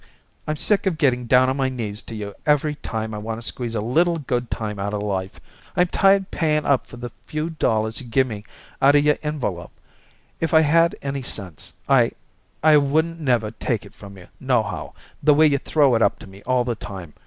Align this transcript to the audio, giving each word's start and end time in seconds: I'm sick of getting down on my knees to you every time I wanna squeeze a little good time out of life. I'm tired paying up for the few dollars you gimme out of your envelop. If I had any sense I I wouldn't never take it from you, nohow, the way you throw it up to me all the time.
I'm 0.47 0.57
sick 0.57 0.87
of 0.87 0.97
getting 0.97 1.25
down 1.27 1.47
on 1.47 1.55
my 1.57 1.69
knees 1.69 2.01
to 2.01 2.15
you 2.15 2.33
every 2.43 2.73
time 2.73 3.13
I 3.13 3.19
wanna 3.19 3.43
squeeze 3.43 3.75
a 3.75 3.81
little 3.81 4.17
good 4.17 4.49
time 4.49 4.79
out 4.79 4.95
of 4.95 5.03
life. 5.03 5.39
I'm 5.75 5.85
tired 5.85 6.31
paying 6.31 6.65
up 6.65 6.87
for 6.87 6.97
the 6.97 7.11
few 7.27 7.51
dollars 7.51 8.01
you 8.01 8.07
gimme 8.07 8.43
out 8.81 8.95
of 8.95 9.05
your 9.05 9.19
envelop. 9.21 9.69
If 10.39 10.55
I 10.55 10.61
had 10.61 10.95
any 11.03 11.21
sense 11.21 11.73
I 11.87 12.13
I 12.63 12.77
wouldn't 12.77 13.19
never 13.19 13.51
take 13.51 13.85
it 13.85 13.93
from 13.93 14.17
you, 14.17 14.25
nohow, 14.39 14.95
the 15.21 15.35
way 15.35 15.45
you 15.45 15.59
throw 15.59 15.93
it 15.93 16.01
up 16.01 16.17
to 16.17 16.27
me 16.27 16.41
all 16.47 16.63
the 16.63 16.73
time. 16.73 17.13